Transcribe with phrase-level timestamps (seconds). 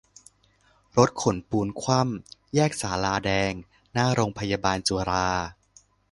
[0.97, 3.53] รถขนปูนคว่ำ แยกศาลาแดง
[3.93, 5.27] หน้าโรงพยาบาลจุฬา